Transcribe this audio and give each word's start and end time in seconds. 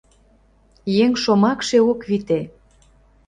Еҥ 1.05 1.11
шомакше 1.23 1.77
ок 1.91 1.99
вите. 2.09 2.39